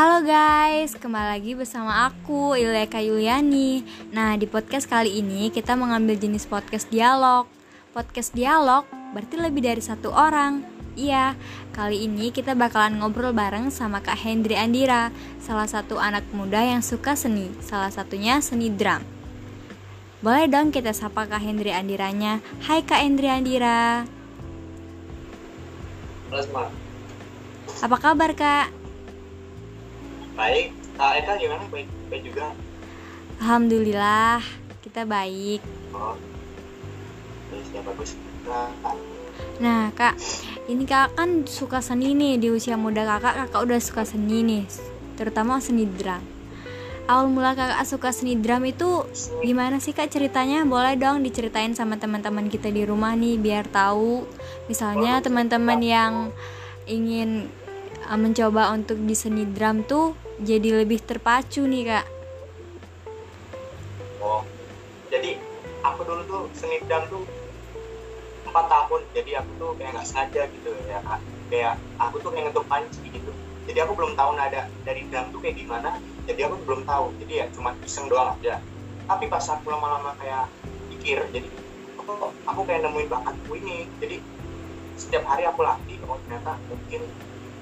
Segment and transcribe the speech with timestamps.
[0.00, 3.84] Halo guys, kembali lagi bersama aku Ileka Yuliani.
[4.16, 7.44] Nah, di podcast kali ini kita mengambil jenis podcast dialog.
[7.92, 10.64] Podcast dialog berarti lebih dari satu orang.
[10.96, 11.36] Iya,
[11.76, 16.80] kali ini kita bakalan ngobrol bareng sama Kak Hendri Andira, salah satu anak muda yang
[16.80, 19.04] suka seni, salah satunya seni drum.
[20.24, 22.40] Boleh dong kita sapa Kak Hendri Andiranya.
[22.64, 24.08] Hai Kak Hendri Andira.
[26.32, 26.72] Halo.
[27.84, 28.79] Apa kabar Kak?
[30.40, 30.72] Baik.
[30.96, 31.64] Kak Eka gimana?
[31.68, 32.56] Baik, baik juga.
[33.44, 34.40] Alhamdulillah,
[34.80, 35.60] kita baik.
[35.92, 36.16] Oh.
[37.76, 38.16] Ya, bagus.
[38.48, 38.72] Nah,
[39.60, 40.16] Nah, Kak,
[40.72, 44.64] ini Kak kan suka seni nih di usia muda Kakak, Kakak udah suka seni nih,
[45.20, 46.24] terutama seni drum.
[47.04, 49.04] Awal mula Kakak suka seni drum itu
[49.44, 50.64] gimana sih Kak ceritanya?
[50.64, 54.24] Boleh dong diceritain sama teman-teman kita di rumah nih biar tahu.
[54.72, 56.32] Misalnya teman-teman yang
[56.88, 57.52] ingin
[58.08, 62.06] uh, mencoba untuk di seni drum tuh jadi lebih terpacu nih, Kak.
[64.24, 64.42] oh.
[65.12, 65.36] Jadi
[65.84, 67.24] aku dulu tuh seni drum tuh
[68.48, 69.00] empat tahun.
[69.12, 71.00] Jadi aku tuh kayak nggak sengaja gitu ya.
[71.50, 73.32] Kayak aku tuh kayak ngetuk panci gitu.
[73.68, 75.98] Jadi aku belum tahu nada dari drum tuh kayak gimana.
[76.24, 77.12] Jadi aku belum tahu.
[77.20, 78.62] Jadi ya cuma iseng doang aja.
[79.04, 80.46] Tapi pas aku lama-lama kayak
[80.94, 81.50] pikir, jadi
[82.06, 83.90] oh, aku kayak nemuin bakatku ini.
[83.98, 84.22] Jadi
[84.94, 85.98] setiap hari aku latih.
[86.06, 87.02] Oh ternyata mungkin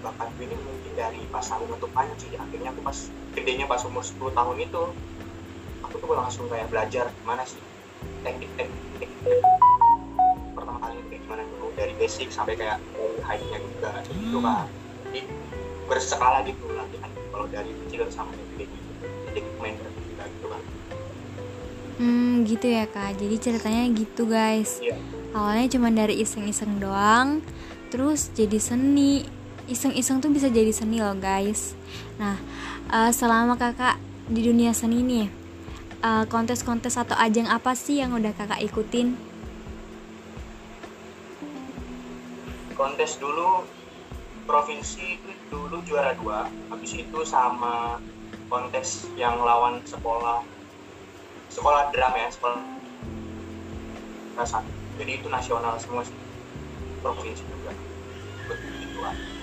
[0.00, 2.28] bakatku ini mungkin dari pas aku ngetuk panci.
[2.34, 2.98] Akhirnya aku pas
[3.32, 4.82] gedenya pas umur 10 tahun itu
[5.80, 7.60] aku tuh langsung kayak belajar gimana sih
[8.20, 9.10] teknik-teknik
[10.52, 12.78] pertama kali kayak gimana dulu dari basic sampai kayak
[13.22, 14.66] high-nya juga gitu kan
[15.06, 15.20] jadi
[15.86, 18.90] berskala gitu latihan kalau dari kecil sampai gede gitu
[19.30, 20.62] jadi main juga gitu kan
[21.98, 23.18] Hmm, gitu ya Kak.
[23.18, 24.78] Jadi ceritanya gitu, guys.
[24.78, 24.94] iya
[25.34, 27.42] awalnya cuma dari iseng-iseng doang
[27.88, 29.24] terus jadi seni
[29.68, 31.76] iseng-iseng tuh bisa jadi seni loh guys.
[32.16, 32.36] Nah
[32.90, 35.28] eh, selama kakak di dunia seni nih
[36.02, 39.14] eh, kontes-kontes atau ajang apa sih yang udah kakak ikutin?
[42.74, 43.68] Kontes dulu
[44.48, 45.20] provinsi
[45.52, 46.48] dulu juara dua.
[46.72, 48.00] Habis itu sama
[48.48, 50.40] kontes yang lawan sekolah.
[51.52, 52.78] Sekolah drum ya sekolah
[54.98, 56.14] jadi itu nasional semua sih
[57.02, 57.72] provinsi juga.
[58.46, 59.37] Begituan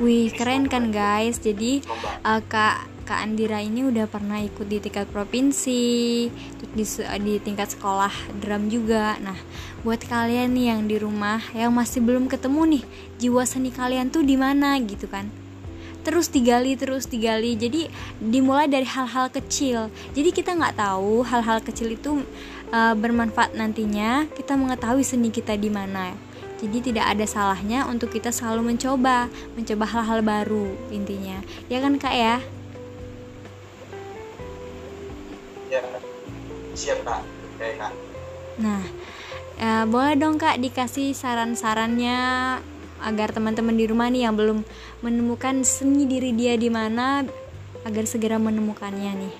[0.00, 1.38] wih keren kan guys?
[1.38, 1.84] Jadi
[2.24, 5.82] eh, kak kak Andira ini udah pernah ikut di tingkat provinsi
[6.72, 6.84] di,
[7.20, 9.20] di tingkat sekolah drum juga.
[9.20, 9.36] Nah
[9.84, 12.84] buat kalian nih yang di rumah yang masih belum ketemu nih
[13.20, 15.28] jiwa seni kalian tuh di mana gitu kan?
[16.00, 17.60] Terus digali terus digali.
[17.60, 17.90] Jadi
[18.24, 19.92] dimulai dari hal-hal kecil.
[20.16, 22.24] Jadi kita nggak tahu hal-hal kecil itu
[22.72, 24.24] uh, bermanfaat nantinya.
[24.32, 26.29] Kita mengetahui seni kita di mana
[26.60, 31.40] jadi tidak ada salahnya untuk kita selalu mencoba mencoba hal-hal baru intinya.
[31.72, 32.36] Ya kan kak ya?
[35.72, 35.80] Ya
[36.76, 37.24] siap kak.
[37.56, 37.92] Kayak kak.
[38.60, 38.84] Nah,
[39.56, 42.18] eh, boleh dong Kak dikasih saran-sarannya
[43.00, 44.60] agar teman-teman di rumah nih yang belum
[45.00, 47.24] menemukan seni diri dia di mana
[47.88, 49.34] agar segera menemukannya nih.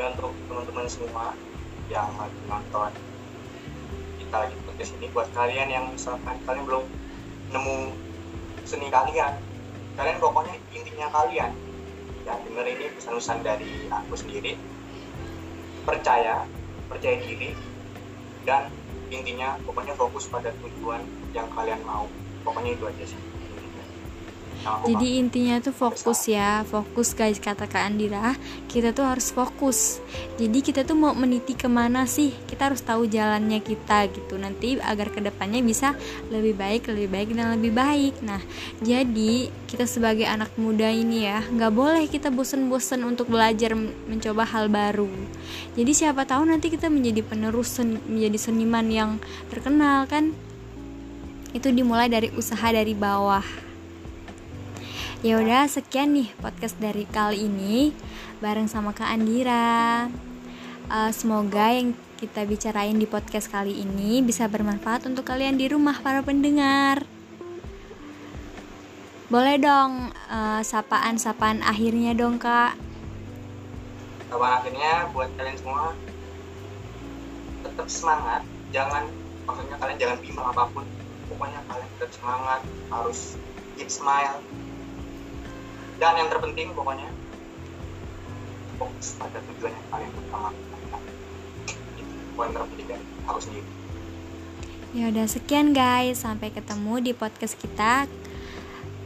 [0.00, 1.36] ya untuk teman-teman semua
[1.92, 2.92] yang lagi nonton
[4.30, 6.86] kita lagi podcast ini buat kalian yang misalkan kalian belum
[7.50, 7.78] nemu
[8.62, 9.34] seni kalian
[9.98, 11.50] kalian pokoknya intinya kalian
[12.22, 14.54] ya denger ini pesan-pesan dari aku sendiri
[15.82, 16.46] percaya
[16.86, 17.58] percaya diri
[18.46, 18.70] dan
[19.10, 21.02] intinya pokoknya fokus pada tujuan
[21.34, 22.06] yang kalian mau.
[22.46, 23.20] Pokoknya itu aja sih
[24.60, 28.36] Jadi intinya tuh fokus ya, fokus guys kata Kak Andira.
[28.68, 30.04] Kita tuh harus fokus.
[30.36, 32.32] Jadi kita tuh mau meniti ke mana sih?
[32.44, 34.36] Kita harus tahu jalannya kita gitu.
[34.36, 35.96] Nanti agar ke depannya bisa
[36.28, 38.14] lebih baik, lebih baik dan lebih baik.
[38.20, 38.40] Nah,
[38.84, 44.68] jadi kita sebagai anak muda ini ya, nggak boleh kita bosen-bosen untuk belajar mencoba hal
[44.68, 45.08] baru.
[45.72, 49.10] Jadi siapa tahu nanti kita menjadi penerus sen- menjadi seniman yang
[49.48, 50.36] terkenal kan?
[51.56, 53.69] Itu dimulai dari usaha dari bawah.
[55.20, 57.92] Ya udah sekian nih podcast dari kali ini
[58.40, 60.08] bareng sama Kak Andira.
[60.88, 66.00] Eh, semoga yang kita bicarain di podcast kali ini bisa bermanfaat untuk kalian di rumah
[66.00, 67.04] para pendengar.
[69.28, 72.80] Boleh dong eh, sapaan-sapaan akhirnya dong Kak.
[74.32, 75.92] kapan akhirnya buat kalian semua
[77.60, 78.40] tetap semangat
[78.72, 79.04] jangan
[79.44, 80.86] maksudnya kalian jangan bimbang apa pun
[81.28, 83.36] pokoknya kalian tetap semangat harus
[83.76, 84.40] keep smile
[86.00, 87.06] dan yang terpenting pokoknya.
[88.80, 90.50] Fokus pada tujuan yang kalian utama.
[92.32, 93.68] Poin terpenting dari aku sendiri
[94.96, 98.10] Ya udah sekian guys, sampai ketemu di podcast kita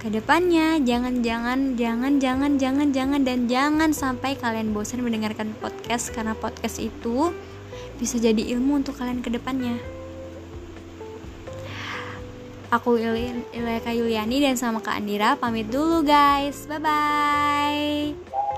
[0.00, 6.12] ke depannya jangan jangan jangan jangan jangan jangan dan jangan sampai kalian bosan mendengarkan podcast
[6.12, 7.32] karena podcast itu
[7.96, 9.80] bisa jadi ilmu untuk kalian ke depannya
[12.74, 16.66] aku Ilya Yuliani dan sama Kak Andira pamit dulu guys.
[16.66, 18.53] Bye bye